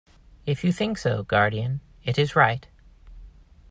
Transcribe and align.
If 0.47 0.63
you 0.63 0.73
think 0.73 0.97
so, 0.97 1.21
guardian, 1.21 1.79
it 2.03 2.17
is 2.17 2.35
right. 2.35 2.67